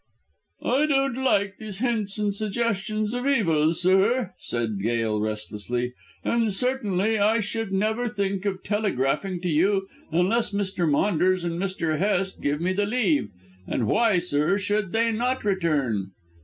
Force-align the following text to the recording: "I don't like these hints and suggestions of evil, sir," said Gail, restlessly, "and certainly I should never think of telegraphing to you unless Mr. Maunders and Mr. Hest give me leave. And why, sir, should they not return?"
"I 0.63 0.87
don't 0.87 1.13
like 1.13 1.57
these 1.59 1.77
hints 1.77 2.17
and 2.17 2.33
suggestions 2.33 3.13
of 3.13 3.27
evil, 3.27 3.71
sir," 3.71 4.33
said 4.39 4.81
Gail, 4.81 5.19
restlessly, 5.21 5.93
"and 6.23 6.51
certainly 6.51 7.19
I 7.19 7.39
should 7.39 7.71
never 7.71 8.07
think 8.07 8.45
of 8.45 8.63
telegraphing 8.63 9.41
to 9.41 9.47
you 9.47 9.87
unless 10.11 10.53
Mr. 10.53 10.89
Maunders 10.89 11.43
and 11.43 11.61
Mr. 11.61 11.99
Hest 11.99 12.41
give 12.41 12.59
me 12.59 12.73
leave. 12.73 13.29
And 13.67 13.85
why, 13.85 14.17
sir, 14.17 14.57
should 14.57 14.91
they 14.91 15.11
not 15.11 15.45
return?" 15.45 16.13